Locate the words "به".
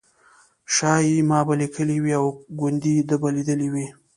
1.47-1.53, 3.21-3.29